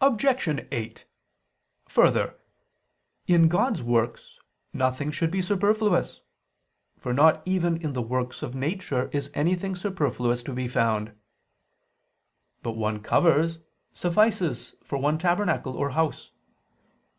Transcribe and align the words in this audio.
Obj. 0.00 0.48
8: 0.70 1.04
Further, 1.90 2.38
in 3.26 3.48
God's 3.48 3.82
works 3.82 4.38
nothing 4.72 5.10
should 5.10 5.30
be 5.30 5.42
superfluous; 5.42 6.22
for 6.96 7.12
not 7.12 7.42
even 7.44 7.76
in 7.76 7.92
the 7.92 8.00
works 8.00 8.42
of 8.42 8.54
nature 8.54 9.10
is 9.12 9.30
anything 9.34 9.76
superfluous 9.76 10.42
to 10.44 10.54
be 10.54 10.68
found. 10.68 11.12
But 12.62 12.78
one 12.78 13.02
cover 13.02 13.46
suffices 13.92 14.74
for 14.82 14.96
one 14.96 15.18
tabernacle 15.18 15.76
or 15.76 15.90
house. 15.90 16.30